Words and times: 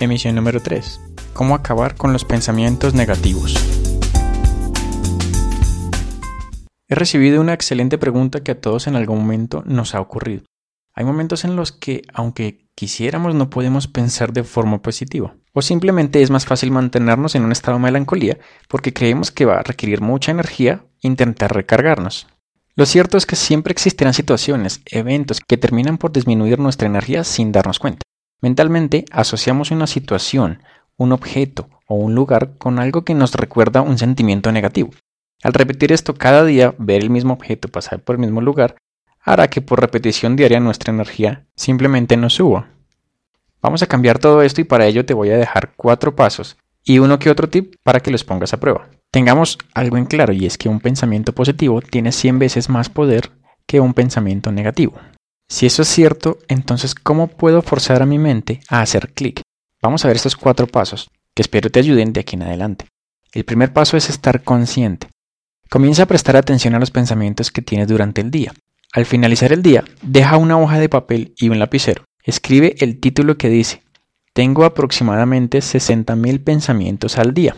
Emisión 0.00 0.36
número 0.36 0.60
3. 0.62 1.00
¿Cómo 1.32 1.56
acabar 1.56 1.96
con 1.96 2.12
los 2.12 2.24
pensamientos 2.24 2.94
negativos? 2.94 3.56
He 6.86 6.94
recibido 6.94 7.40
una 7.40 7.52
excelente 7.52 7.98
pregunta 7.98 8.44
que 8.44 8.52
a 8.52 8.60
todos 8.60 8.86
en 8.86 8.94
algún 8.94 9.18
momento 9.18 9.64
nos 9.66 9.96
ha 9.96 10.00
ocurrido. 10.00 10.44
Hay 10.94 11.04
momentos 11.04 11.44
en 11.44 11.56
los 11.56 11.72
que, 11.72 12.02
aunque 12.14 12.68
quisiéramos, 12.76 13.34
no 13.34 13.50
podemos 13.50 13.88
pensar 13.88 14.32
de 14.32 14.44
forma 14.44 14.82
positiva. 14.82 15.34
O 15.52 15.62
simplemente 15.62 16.22
es 16.22 16.30
más 16.30 16.46
fácil 16.46 16.70
mantenernos 16.70 17.34
en 17.34 17.42
un 17.42 17.50
estado 17.50 17.78
de 17.78 17.82
melancolía 17.82 18.38
porque 18.68 18.92
creemos 18.92 19.32
que 19.32 19.46
va 19.46 19.58
a 19.58 19.64
requerir 19.64 20.00
mucha 20.00 20.30
energía 20.30 20.84
intentar 21.00 21.52
recargarnos. 21.52 22.28
Lo 22.76 22.86
cierto 22.86 23.18
es 23.18 23.26
que 23.26 23.34
siempre 23.34 23.72
existirán 23.72 24.14
situaciones, 24.14 24.80
eventos 24.86 25.40
que 25.40 25.56
terminan 25.56 25.98
por 25.98 26.12
disminuir 26.12 26.60
nuestra 26.60 26.86
energía 26.86 27.24
sin 27.24 27.50
darnos 27.50 27.80
cuenta. 27.80 28.07
Mentalmente 28.40 29.04
asociamos 29.10 29.70
una 29.70 29.86
situación, 29.86 30.62
un 30.96 31.12
objeto 31.12 31.68
o 31.86 31.96
un 31.96 32.14
lugar 32.14 32.56
con 32.58 32.78
algo 32.78 33.04
que 33.04 33.14
nos 33.14 33.34
recuerda 33.34 33.82
un 33.82 33.98
sentimiento 33.98 34.52
negativo. 34.52 34.90
Al 35.42 35.52
repetir 35.52 35.92
esto 35.92 36.14
cada 36.14 36.44
día, 36.44 36.74
ver 36.78 37.02
el 37.02 37.10
mismo 37.10 37.34
objeto 37.34 37.68
pasar 37.68 38.00
por 38.00 38.16
el 38.16 38.20
mismo 38.20 38.40
lugar, 38.40 38.76
hará 39.20 39.48
que 39.48 39.60
por 39.60 39.80
repetición 39.80 40.36
diaria 40.36 40.60
nuestra 40.60 40.92
energía 40.92 41.46
simplemente 41.56 42.16
no 42.16 42.30
suba. 42.30 42.68
Vamos 43.60 43.82
a 43.82 43.86
cambiar 43.86 44.18
todo 44.18 44.42
esto 44.42 44.60
y 44.60 44.64
para 44.64 44.86
ello 44.86 45.04
te 45.04 45.14
voy 45.14 45.30
a 45.30 45.36
dejar 45.36 45.72
cuatro 45.76 46.14
pasos 46.14 46.56
y 46.84 47.00
uno 47.00 47.18
que 47.18 47.30
otro 47.30 47.48
tip 47.48 47.74
para 47.82 48.00
que 48.00 48.10
los 48.10 48.24
pongas 48.24 48.52
a 48.52 48.60
prueba. 48.60 48.88
Tengamos 49.10 49.58
algo 49.74 49.96
en 49.96 50.06
claro 50.06 50.32
y 50.32 50.46
es 50.46 50.58
que 50.58 50.68
un 50.68 50.80
pensamiento 50.80 51.32
positivo 51.32 51.80
tiene 51.80 52.12
100 52.12 52.38
veces 52.38 52.68
más 52.68 52.88
poder 52.88 53.30
que 53.66 53.80
un 53.80 53.94
pensamiento 53.94 54.52
negativo. 54.52 54.94
Si 55.50 55.66
eso 55.66 55.82
es 55.82 55.88
cierto, 55.88 56.38
entonces 56.48 56.94
¿cómo 56.94 57.28
puedo 57.28 57.62
forzar 57.62 58.02
a 58.02 58.06
mi 58.06 58.18
mente 58.18 58.60
a 58.68 58.82
hacer 58.82 59.12
clic? 59.14 59.40
Vamos 59.80 60.04
a 60.04 60.08
ver 60.08 60.16
estos 60.16 60.36
cuatro 60.36 60.66
pasos 60.66 61.10
que 61.34 61.42
espero 61.42 61.70
te 61.70 61.78
ayuden 61.78 62.12
de 62.12 62.20
aquí 62.20 62.36
en 62.36 62.42
adelante. 62.42 62.86
El 63.32 63.44
primer 63.44 63.72
paso 63.72 63.96
es 63.96 64.10
estar 64.10 64.42
consciente. 64.42 65.08
Comienza 65.70 66.02
a 66.02 66.06
prestar 66.06 66.36
atención 66.36 66.74
a 66.74 66.78
los 66.78 66.90
pensamientos 66.90 67.50
que 67.50 67.62
tienes 67.62 67.88
durante 67.88 68.20
el 68.20 68.30
día. 68.30 68.52
Al 68.92 69.06
finalizar 69.06 69.52
el 69.52 69.62
día, 69.62 69.84
deja 70.02 70.36
una 70.36 70.58
hoja 70.58 70.78
de 70.78 70.88
papel 70.88 71.34
y 71.36 71.48
un 71.48 71.58
lapicero. 71.58 72.04
Escribe 72.24 72.74
el 72.78 73.00
título 73.00 73.38
que 73.38 73.48
dice, 73.48 73.82
tengo 74.32 74.64
aproximadamente 74.64 75.58
60.000 75.58 76.42
pensamientos 76.42 77.18
al 77.18 77.34
día. 77.34 77.56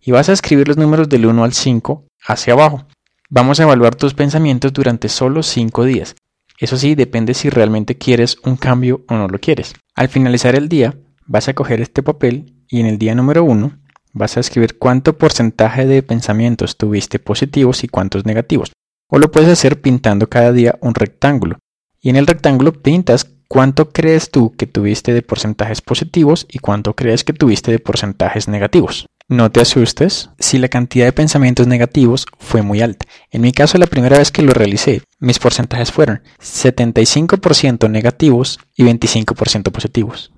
Y 0.00 0.12
vas 0.12 0.28
a 0.28 0.32
escribir 0.32 0.68
los 0.68 0.76
números 0.76 1.08
del 1.08 1.26
1 1.26 1.44
al 1.44 1.52
5 1.52 2.06
hacia 2.26 2.52
abajo. 2.52 2.86
Vamos 3.28 3.60
a 3.60 3.64
evaluar 3.64 3.94
tus 3.94 4.14
pensamientos 4.14 4.72
durante 4.72 5.08
solo 5.08 5.42
5 5.42 5.84
días. 5.84 6.14
Eso 6.60 6.76
sí, 6.76 6.94
depende 6.94 7.32
si 7.32 7.48
realmente 7.48 7.96
quieres 7.96 8.36
un 8.44 8.56
cambio 8.56 9.02
o 9.08 9.14
no 9.14 9.28
lo 9.28 9.38
quieres. 9.38 9.74
Al 9.94 10.08
finalizar 10.08 10.54
el 10.54 10.68
día, 10.68 10.94
vas 11.26 11.48
a 11.48 11.54
coger 11.54 11.80
este 11.80 12.02
papel 12.02 12.54
y 12.68 12.80
en 12.80 12.86
el 12.86 12.98
día 12.98 13.14
número 13.14 13.44
1 13.44 13.78
vas 14.12 14.36
a 14.36 14.40
escribir 14.40 14.76
cuánto 14.78 15.16
porcentaje 15.16 15.86
de 15.86 16.02
pensamientos 16.02 16.76
tuviste 16.76 17.18
positivos 17.18 17.82
y 17.82 17.88
cuántos 17.88 18.26
negativos. 18.26 18.72
O 19.08 19.18
lo 19.18 19.30
puedes 19.30 19.48
hacer 19.48 19.80
pintando 19.80 20.28
cada 20.28 20.52
día 20.52 20.78
un 20.82 20.94
rectángulo. 20.94 21.58
Y 21.98 22.10
en 22.10 22.16
el 22.16 22.26
rectángulo 22.26 22.74
pintas 22.74 23.24
cuánto 23.48 23.88
crees 23.88 24.30
tú 24.30 24.54
que 24.56 24.66
tuviste 24.66 25.14
de 25.14 25.22
porcentajes 25.22 25.80
positivos 25.80 26.46
y 26.50 26.58
cuánto 26.58 26.94
crees 26.94 27.24
que 27.24 27.32
tuviste 27.32 27.72
de 27.72 27.78
porcentajes 27.78 28.48
negativos. 28.48 29.06
No 29.30 29.52
te 29.52 29.60
asustes 29.60 30.30
si 30.40 30.58
la 30.58 30.66
cantidad 30.66 31.04
de 31.04 31.12
pensamientos 31.12 31.68
negativos 31.68 32.26
fue 32.40 32.62
muy 32.62 32.80
alta. 32.80 33.06
En 33.30 33.42
mi 33.42 33.52
caso, 33.52 33.78
la 33.78 33.86
primera 33.86 34.18
vez 34.18 34.32
que 34.32 34.42
lo 34.42 34.52
realicé, 34.52 35.02
mis 35.20 35.38
porcentajes 35.38 35.92
fueron 35.92 36.22
75% 36.40 37.88
negativos 37.88 38.58
y 38.74 38.82
25% 38.82 39.70
positivos. 39.70 40.32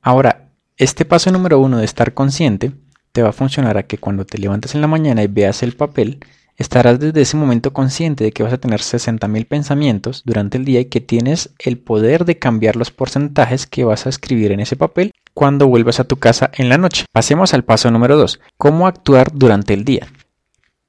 Ahora, 0.00 0.52
este 0.78 1.04
paso 1.04 1.30
número 1.30 1.58
uno 1.58 1.76
de 1.76 1.84
estar 1.84 2.14
consciente 2.14 2.72
te 3.12 3.20
va 3.20 3.28
a 3.28 3.34
funcionar 3.34 3.76
a 3.76 3.82
que 3.82 3.98
cuando 3.98 4.24
te 4.24 4.38
levantes 4.38 4.74
en 4.74 4.80
la 4.80 4.86
mañana 4.86 5.22
y 5.22 5.26
veas 5.26 5.62
el 5.62 5.76
papel, 5.76 6.20
estarás 6.58 6.98
desde 6.98 7.22
ese 7.22 7.36
momento 7.36 7.72
consciente 7.72 8.24
de 8.24 8.32
que 8.32 8.42
vas 8.42 8.52
a 8.52 8.58
tener 8.58 8.80
60.000 8.80 9.46
pensamientos 9.46 10.22
durante 10.26 10.58
el 10.58 10.64
día 10.64 10.80
y 10.80 10.86
que 10.86 11.00
tienes 11.00 11.50
el 11.60 11.78
poder 11.78 12.24
de 12.24 12.38
cambiar 12.38 12.76
los 12.76 12.90
porcentajes 12.90 13.66
que 13.66 13.84
vas 13.84 14.06
a 14.06 14.08
escribir 14.10 14.52
en 14.52 14.60
ese 14.60 14.76
papel 14.76 15.12
cuando 15.32 15.68
vuelvas 15.68 16.00
a 16.00 16.04
tu 16.04 16.16
casa 16.16 16.50
en 16.54 16.68
la 16.68 16.76
noche. 16.76 17.04
Pasemos 17.12 17.54
al 17.54 17.64
paso 17.64 17.90
número 17.90 18.16
2. 18.16 18.40
¿Cómo 18.56 18.88
actuar 18.88 19.30
durante 19.32 19.72
el 19.72 19.84
día? 19.84 20.08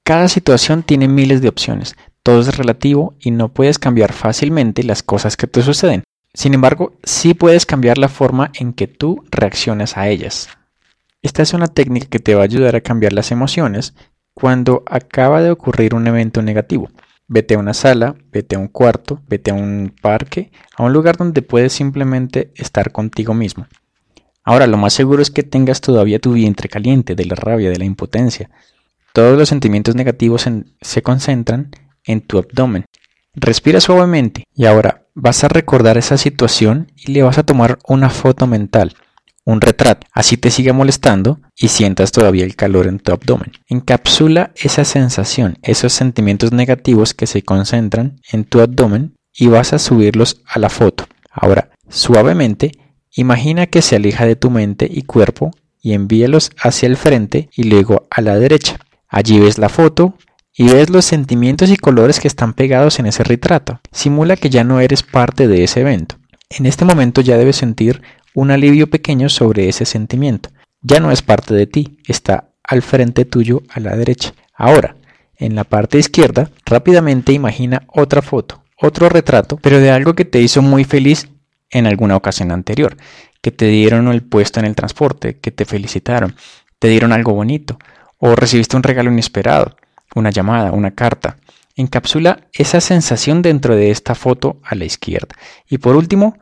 Cada 0.04 0.28
situación 0.28 0.82
tiene 0.82 1.08
miles 1.08 1.42
de 1.42 1.50
opciones, 1.50 1.96
todo 2.24 2.42
es 2.42 2.58
relativo 2.58 3.14
y 3.20 3.30
no 3.30 3.50
puedes 3.50 3.78
cambiar 3.78 4.12
fácilmente 4.12 4.84
las 4.84 5.04
cosas 5.04 5.38
que 5.38 5.46
te 5.46 5.62
suceden. 5.62 6.04
Sin 6.34 6.56
embargo, 6.56 6.94
sí 7.04 7.36
puedes 7.36 7.68
cambiar 7.68 8.00
la 8.00 8.10
forma 8.10 8.52
en 8.56 8.74
que 8.74 8.88
tú 8.88 9.24
reaccionas 9.30 9.98
a 9.98 10.10
ellas. 10.10 10.50
Esta 11.22 11.44
es 11.44 11.54
una 11.54 11.68
técnica 11.68 12.08
que 12.08 12.20
te 12.20 12.34
va 12.34 12.42
a 12.42 12.46
ayudar 12.46 12.76
a 12.76 12.82
cambiar 12.82 13.14
las 13.14 13.32
emociones 13.32 13.94
cuando 14.40 14.84
acaba 14.86 15.42
de 15.42 15.52
ocurrir 15.52 15.96
un 15.96 16.08
evento 16.08 16.42
negativo. 16.42 16.90
Vete 17.28 17.56
a 17.56 17.60
una 17.60 17.74
sala, 17.74 18.16
vete 18.32 18.56
a 18.56 18.60
un 18.60 18.68
cuarto, 18.68 19.22
vete 19.28 19.52
a 19.52 19.54
un 19.54 19.94
parque, 20.02 20.52
a 20.76 20.84
un 20.84 20.94
lugar 20.94 21.18
donde 21.18 21.42
puedes 21.42 21.74
simplemente 21.74 22.52
estar 22.56 22.92
contigo 22.92 23.34
mismo. 23.34 23.68
Ahora, 24.44 24.66
lo 24.66 24.78
más 24.78 24.94
seguro 24.94 25.22
es 25.22 25.30
que 25.30 25.44
tengas 25.44 25.82
todavía 25.82 26.20
tu 26.20 26.34
vientre 26.34 26.70
caliente 26.70 27.14
de 27.14 27.26
la 27.26 27.36
rabia, 27.36 27.70
de 27.70 27.78
la 27.78 27.86
impotencia. 27.86 28.50
Todos 29.14 29.38
los 29.38 29.50
sentimientos 29.50 29.96
negativos 29.96 30.48
se 30.82 31.02
concentran 31.02 31.70
en 32.04 32.22
tu 32.22 32.40
abdomen. 32.40 32.86
Respira 33.36 33.80
suavemente 33.80 34.46
y 34.56 34.66
ahora 34.66 35.06
vas 35.14 35.44
a 35.44 35.50
recordar 35.50 35.98
esa 35.98 36.18
situación 36.18 36.92
y 36.96 37.12
le 37.12 37.22
vas 37.22 37.38
a 37.38 37.44
tomar 37.44 37.78
una 37.88 38.10
foto 38.10 38.48
mental, 38.48 38.96
un 39.46 39.62
retrato. 39.62 40.08
Así 40.14 40.38
te 40.38 40.52
siga 40.52 40.74
molestando 40.74 41.40
y 41.56 41.70
sientas 41.70 42.12
todavía 42.12 42.46
el 42.46 42.56
calor 42.56 42.88
en 42.88 43.00
tu 43.00 43.12
abdomen. 43.12 43.54
Encapsula 43.68 44.52
esa 44.56 44.86
sensación, 44.86 45.58
esos 45.62 45.94
sentimientos 45.94 46.52
negativos 46.52 47.14
que 47.14 47.28
se 47.28 47.42
concentran 47.42 48.22
en 48.32 48.46
tu 48.46 48.62
abdomen 48.62 49.16
y 49.34 49.48
vas 49.48 49.74
a 49.74 49.80
subirlos 49.80 50.42
a 50.48 50.60
la 50.60 50.70
foto. 50.70 51.08
Ahora, 51.32 51.70
suavemente 51.88 52.72
Imagina 53.16 53.66
que 53.66 53.82
se 53.82 53.96
aleja 53.96 54.26
de 54.26 54.36
tu 54.36 54.50
mente 54.50 54.88
y 54.90 55.02
cuerpo 55.02 55.52
y 55.82 55.94
envíalos 55.94 56.52
hacia 56.58 56.88
el 56.88 56.98
frente 56.98 57.50
y 57.56 57.64
luego 57.64 58.08
a 58.10 58.22
la 58.22 58.38
derecha. 58.38 58.78
Allí 59.08 59.40
ves 59.40 59.58
la 59.58 59.70
foto 59.70 60.14
y 60.54 60.70
ves 60.70 60.90
los 60.90 61.06
sentimientos 61.06 61.72
y 61.72 61.78
colores 61.78 62.20
que 62.20 62.28
están 62.28 62.54
pegados 62.54 63.00
en 63.00 63.08
ese 63.08 63.24
retrato. 63.24 63.80
Simula 63.92 64.36
que 64.36 64.50
ya 64.50 64.64
no 64.64 64.80
eres 64.80 65.04
parte 65.04 65.48
de 65.48 65.64
ese 65.64 65.82
evento. 65.82 66.16
En 66.50 66.66
este 66.66 66.86
momento 66.86 67.22
ya 67.22 67.38
debes 67.38 67.58
sentir 67.58 68.02
un 68.34 68.52
alivio 68.52 68.90
pequeño 68.90 69.30
sobre 69.30 69.70
ese 69.70 69.86
sentimiento. 69.86 70.50
Ya 70.82 71.00
no 71.00 71.12
es 71.12 71.22
parte 71.22 71.54
de 71.54 71.68
ti, 71.68 71.98
está 72.08 72.50
al 72.64 72.82
frente 72.82 73.26
tuyo 73.26 73.64
a 73.70 73.80
la 73.80 73.96
derecha. 73.96 74.34
Ahora, 74.54 74.96
en 75.38 75.56
la 75.56 75.64
parte 75.64 75.98
izquierda, 75.98 76.52
rápidamente 76.66 77.34
imagina 77.34 77.84
otra 77.88 78.22
foto, 78.22 78.64
otro 78.78 79.10
retrato, 79.10 79.58
pero 79.58 79.80
de 79.80 79.92
algo 79.92 80.14
que 80.14 80.26
te 80.26 80.42
hizo 80.42 80.62
muy 80.62 80.84
feliz 80.84 81.30
en 81.70 81.88
alguna 81.88 82.16
ocasión 82.16 82.52
anterior, 82.52 82.98
que 83.42 83.52
te 83.52 83.66
dieron 83.66 84.08
el 84.10 84.22
puesto 84.22 84.60
en 84.60 84.66
el 84.66 84.76
transporte, 84.76 85.38
que 85.40 85.52
te 85.52 85.66
felicitaron, 85.66 86.36
te 86.78 86.88
dieron 86.90 87.14
algo 87.14 87.34
bonito, 87.34 87.78
o 88.18 88.36
recibiste 88.36 88.76
un 88.76 88.84
regalo 88.84 89.12
inesperado, 89.12 89.76
una 90.16 90.30
llamada, 90.30 90.72
una 90.72 90.92
carta. 90.92 91.38
Encapsula 91.76 92.48
esa 92.52 92.82
sensación 92.82 93.42
dentro 93.42 93.76
de 93.76 93.92
esta 93.92 94.16
foto 94.16 94.60
a 94.64 94.76
la 94.76 94.86
izquierda. 94.86 95.36
Y 95.70 95.78
por 95.78 95.96
último, 95.96 96.38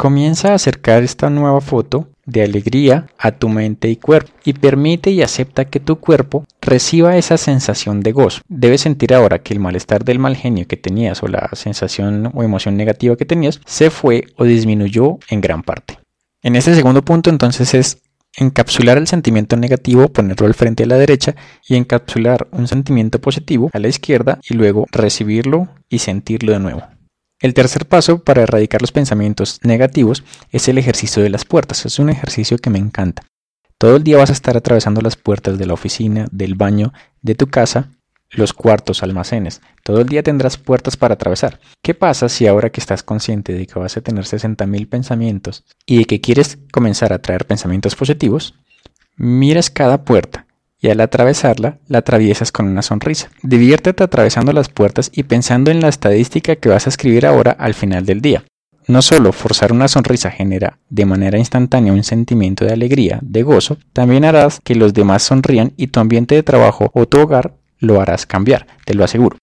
comienza 0.00 0.52
a 0.52 0.54
acercar 0.54 1.02
esta 1.02 1.28
nueva 1.28 1.60
foto 1.60 2.08
de 2.24 2.42
alegría 2.42 3.08
a 3.18 3.32
tu 3.32 3.50
mente 3.50 3.90
y 3.90 3.96
cuerpo 3.96 4.32
y 4.46 4.54
permite 4.54 5.10
y 5.10 5.20
acepta 5.20 5.66
que 5.66 5.78
tu 5.78 5.96
cuerpo 5.96 6.46
reciba 6.62 7.18
esa 7.18 7.36
sensación 7.36 8.00
de 8.00 8.12
gozo. 8.12 8.40
Debes 8.48 8.80
sentir 8.80 9.12
ahora 9.12 9.40
que 9.40 9.52
el 9.52 9.60
malestar 9.60 10.02
del 10.02 10.18
mal 10.18 10.36
genio 10.36 10.66
que 10.66 10.78
tenías 10.78 11.22
o 11.22 11.28
la 11.28 11.50
sensación 11.52 12.30
o 12.32 12.42
emoción 12.42 12.78
negativa 12.78 13.14
que 13.14 13.26
tenías 13.26 13.60
se 13.66 13.90
fue 13.90 14.24
o 14.38 14.44
disminuyó 14.44 15.18
en 15.28 15.42
gran 15.42 15.62
parte. 15.62 15.98
En 16.42 16.56
este 16.56 16.74
segundo 16.74 17.04
punto 17.04 17.28
entonces 17.28 17.74
es 17.74 17.98
encapsular 18.38 18.96
el 18.96 19.06
sentimiento 19.06 19.58
negativo, 19.58 20.08
ponerlo 20.08 20.46
al 20.46 20.54
frente 20.54 20.84
a 20.84 20.86
la 20.86 20.96
derecha 20.96 21.34
y 21.68 21.76
encapsular 21.76 22.48
un 22.52 22.66
sentimiento 22.68 23.20
positivo 23.20 23.68
a 23.74 23.78
la 23.78 23.88
izquierda 23.88 24.38
y 24.48 24.54
luego 24.54 24.86
recibirlo 24.92 25.68
y 25.90 25.98
sentirlo 25.98 26.52
de 26.52 26.60
nuevo. 26.60 26.99
El 27.40 27.54
tercer 27.54 27.86
paso 27.86 28.22
para 28.22 28.42
erradicar 28.42 28.82
los 28.82 28.92
pensamientos 28.92 29.60
negativos 29.62 30.24
es 30.50 30.68
el 30.68 30.76
ejercicio 30.76 31.22
de 31.22 31.30
las 31.30 31.46
puertas. 31.46 31.86
Es 31.86 31.98
un 31.98 32.10
ejercicio 32.10 32.58
que 32.58 32.68
me 32.68 32.78
encanta. 32.78 33.22
Todo 33.78 33.96
el 33.96 34.04
día 34.04 34.18
vas 34.18 34.28
a 34.28 34.34
estar 34.34 34.58
atravesando 34.58 35.00
las 35.00 35.16
puertas 35.16 35.56
de 35.56 35.64
la 35.64 35.72
oficina, 35.72 36.26
del 36.30 36.54
baño, 36.54 36.92
de 37.22 37.34
tu 37.34 37.46
casa, 37.46 37.92
los 38.28 38.52
cuartos, 38.52 39.02
almacenes. 39.02 39.62
Todo 39.82 40.02
el 40.02 40.08
día 40.10 40.22
tendrás 40.22 40.58
puertas 40.58 40.98
para 40.98 41.14
atravesar. 41.14 41.60
¿Qué 41.82 41.94
pasa 41.94 42.28
si 42.28 42.46
ahora 42.46 42.68
que 42.68 42.80
estás 42.80 43.02
consciente 43.02 43.54
de 43.54 43.66
que 43.66 43.78
vas 43.78 43.96
a 43.96 44.02
tener 44.02 44.24
60.000 44.24 44.86
pensamientos 44.86 45.64
y 45.86 45.96
de 45.96 46.04
que 46.04 46.20
quieres 46.20 46.58
comenzar 46.70 47.14
a 47.14 47.22
traer 47.22 47.46
pensamientos 47.46 47.96
positivos, 47.96 48.54
miras 49.16 49.70
cada 49.70 50.04
puerta 50.04 50.46
y 50.80 50.88
al 50.88 51.00
atravesarla 51.00 51.78
la 51.88 51.98
atraviesas 51.98 52.52
con 52.52 52.66
una 52.66 52.82
sonrisa. 52.82 53.30
Diviértete 53.42 54.02
atravesando 54.02 54.52
las 54.52 54.68
puertas 54.68 55.10
y 55.14 55.24
pensando 55.24 55.70
en 55.70 55.80
la 55.80 55.88
estadística 55.88 56.56
que 56.56 56.68
vas 56.68 56.86
a 56.86 56.90
escribir 56.90 57.26
ahora 57.26 57.52
al 57.52 57.74
final 57.74 58.06
del 58.06 58.20
día. 58.20 58.44
No 58.86 59.02
solo 59.02 59.32
forzar 59.32 59.72
una 59.72 59.88
sonrisa 59.88 60.30
genera 60.30 60.78
de 60.88 61.04
manera 61.04 61.38
instantánea 61.38 61.92
un 61.92 62.02
sentimiento 62.02 62.64
de 62.64 62.72
alegría, 62.72 63.20
de 63.22 63.42
gozo, 63.42 63.78
también 63.92 64.24
harás 64.24 64.58
que 64.64 64.74
los 64.74 64.94
demás 64.94 65.22
sonrían 65.22 65.72
y 65.76 65.88
tu 65.88 66.00
ambiente 66.00 66.34
de 66.34 66.42
trabajo 66.42 66.90
o 66.94 67.06
tu 67.06 67.20
hogar 67.20 67.54
lo 67.78 68.00
harás 68.00 68.26
cambiar, 68.26 68.66
te 68.84 68.94
lo 68.94 69.04
aseguro. 69.04 69.36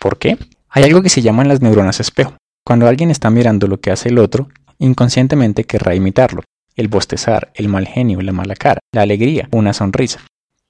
¿Por 0.00 0.18
qué? 0.18 0.38
Hay 0.68 0.84
algo 0.84 1.02
que 1.02 1.10
se 1.10 1.22
llaman 1.22 1.48
las 1.48 1.60
neuronas 1.60 2.00
espejo. 2.00 2.36
Cuando 2.64 2.86
alguien 2.86 3.10
está 3.10 3.30
mirando 3.30 3.66
lo 3.66 3.80
que 3.80 3.90
hace 3.90 4.08
el 4.08 4.18
otro, 4.18 4.48
inconscientemente 4.78 5.64
querrá 5.64 5.94
imitarlo. 5.94 6.42
El 6.76 6.88
bostezar, 6.88 7.50
el 7.54 7.68
mal 7.68 7.86
genio, 7.86 8.20
la 8.20 8.32
mala 8.32 8.54
cara, 8.54 8.80
la 8.92 9.02
alegría, 9.02 9.48
una 9.52 9.72
sonrisa. 9.72 10.20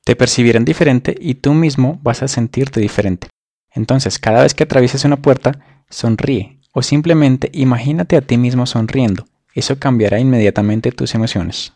Te 0.09 0.17
percibirán 0.17 0.65
diferente 0.65 1.15
y 1.21 1.35
tú 1.35 1.53
mismo 1.53 2.01
vas 2.03 2.23
a 2.23 2.29
sentirte 2.29 2.81
diferente. 2.81 3.29
Entonces, 3.71 4.19
cada 4.19 4.43
vez 4.43 4.55
que 4.55 4.65
atravieses 4.65 5.05
una 5.05 5.19
puerta, 5.19 5.83
sonríe 5.91 6.61
o 6.73 6.81
simplemente 6.81 7.51
imagínate 7.53 8.17
a 8.17 8.23
ti 8.23 8.39
mismo 8.39 8.65
sonriendo. 8.65 9.27
Eso 9.55 9.79
cambiará 9.79 10.19
inmediatamente 10.19 10.93
tus 10.93 11.15
emociones. 11.15 11.75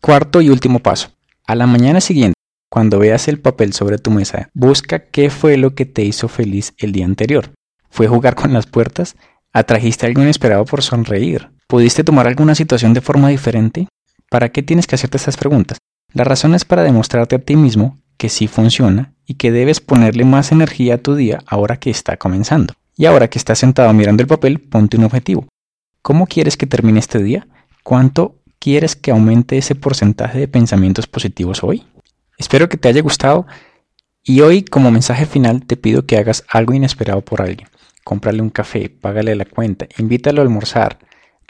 Cuarto 0.00 0.40
y 0.40 0.48
último 0.48 0.78
paso. 0.78 1.08
A 1.44 1.56
la 1.56 1.66
mañana 1.66 2.00
siguiente, 2.00 2.36
cuando 2.68 3.00
veas 3.00 3.26
el 3.26 3.40
papel 3.40 3.72
sobre 3.72 3.98
tu 3.98 4.12
mesa, 4.12 4.48
busca 4.54 5.06
qué 5.06 5.28
fue 5.28 5.56
lo 5.56 5.74
que 5.74 5.84
te 5.84 6.04
hizo 6.04 6.28
feliz 6.28 6.74
el 6.78 6.92
día 6.92 7.04
anterior. 7.04 7.50
¿Fue 7.90 8.06
jugar 8.06 8.36
con 8.36 8.52
las 8.52 8.66
puertas? 8.66 9.16
¿Atrajiste 9.52 10.06
algo 10.06 10.22
inesperado 10.22 10.66
por 10.66 10.82
sonreír? 10.82 11.50
¿Pudiste 11.66 12.04
tomar 12.04 12.28
alguna 12.28 12.54
situación 12.54 12.94
de 12.94 13.00
forma 13.00 13.30
diferente? 13.30 13.88
¿Para 14.30 14.50
qué 14.50 14.62
tienes 14.62 14.86
que 14.86 14.94
hacerte 14.94 15.16
estas 15.16 15.36
preguntas? 15.36 15.78
La 16.12 16.24
razón 16.24 16.54
es 16.54 16.64
para 16.64 16.82
demostrarte 16.82 17.36
a 17.36 17.38
ti 17.38 17.56
mismo 17.56 17.98
que 18.16 18.28
sí 18.28 18.46
funciona 18.46 19.14
y 19.26 19.34
que 19.34 19.50
debes 19.50 19.80
ponerle 19.80 20.24
más 20.24 20.52
energía 20.52 20.94
a 20.94 20.98
tu 20.98 21.14
día 21.14 21.42
ahora 21.46 21.78
que 21.78 21.90
está 21.90 22.16
comenzando. 22.16 22.74
Y 22.96 23.06
ahora 23.06 23.28
que 23.28 23.38
estás 23.38 23.58
sentado 23.58 23.92
mirando 23.92 24.22
el 24.22 24.28
papel, 24.28 24.60
ponte 24.60 24.96
un 24.96 25.04
objetivo. 25.04 25.46
¿Cómo 26.02 26.26
quieres 26.26 26.56
que 26.56 26.66
termine 26.66 26.98
este 26.98 27.22
día? 27.22 27.46
¿Cuánto 27.82 28.36
quieres 28.58 28.94
que 28.94 29.10
aumente 29.10 29.56
ese 29.56 29.74
porcentaje 29.74 30.38
de 30.38 30.48
pensamientos 30.48 31.06
positivos 31.06 31.64
hoy? 31.64 31.84
Espero 32.38 32.68
que 32.68 32.76
te 32.76 32.88
haya 32.88 33.00
gustado 33.00 33.46
y 34.22 34.40
hoy 34.40 34.62
como 34.62 34.90
mensaje 34.90 35.26
final 35.26 35.64
te 35.64 35.76
pido 35.76 36.06
que 36.06 36.18
hagas 36.18 36.44
algo 36.48 36.74
inesperado 36.74 37.22
por 37.22 37.40
alguien. 37.40 37.68
Cómprale 38.04 38.42
un 38.42 38.50
café, 38.50 38.88
págale 38.88 39.34
la 39.34 39.44
cuenta, 39.44 39.86
invítalo 39.98 40.42
a 40.42 40.44
almorzar, 40.44 40.98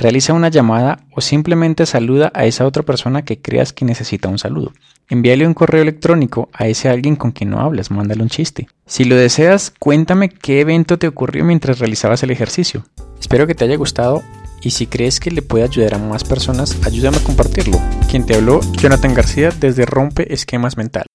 Realiza 0.02 0.32
una 0.32 0.49
llamada 0.49 0.99
o 1.12 1.20
simplemente 1.20 1.87
saluda 1.87 2.32
a 2.34 2.44
esa 2.44 2.66
otra 2.66 2.82
persona 2.82 3.22
que 3.22 3.40
creas 3.40 3.72
que 3.72 3.84
necesita 3.84 4.28
un 4.28 4.37
saludo. 4.37 4.72
Envíale 5.08 5.46
un 5.46 5.54
correo 5.54 5.81
electrónico 5.81 6.49
a 6.52 6.66
ese 6.66 6.88
alguien 6.88 7.14
con 7.14 7.31
quien 7.31 7.50
no 7.50 7.60
hablas, 7.60 7.93
mándale 7.93 8.20
un 8.20 8.28
chiste. 8.28 8.66
Si 8.84 9.04
lo 9.04 9.14
deseas, 9.14 9.72
cuéntame 9.78 10.28
qué 10.28 10.60
evento 10.60 10.99
te 10.99 11.06
ocurrió 11.06 11.44
mientras 11.44 11.78
realizabas 11.78 12.25
el 12.25 12.32
ejercicio. 12.32 12.84
Espero 13.20 13.46
que 13.46 13.54
te 13.54 13.64
haya 13.64 13.76
gustado 13.76 14.25
y 14.60 14.70
si 14.70 14.88
crees 14.88 15.20
que 15.20 15.31
le 15.31 15.40
puede 15.40 15.62
ayudar 15.62 15.94
a 15.94 15.99
más 15.99 16.25
personas, 16.25 16.84
ayúdame 16.84 17.19
a 17.19 17.25
compartirlo. 17.25 17.81
Quien 18.10 18.26
te 18.26 18.34
habló, 18.34 18.58
Jonathan 18.72 19.14
García 19.14 19.50
desde 19.50 19.87
Rompe 19.87 20.34
Esquemas 20.34 20.76
Mental. 20.76 21.06